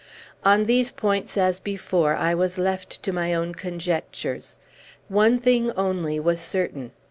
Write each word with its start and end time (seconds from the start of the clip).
On 0.43 0.65
these 0.65 0.89
points, 0.91 1.37
as 1.37 1.59
before, 1.59 2.15
I 2.15 2.33
was 2.33 2.57
left 2.57 3.03
to 3.03 3.13
my 3.13 3.35
own 3.35 3.53
conjectures. 3.53 4.57
One 5.09 5.37
thing, 5.37 5.71
only, 5.73 6.19
was 6.19 6.41
certain. 6.41 6.91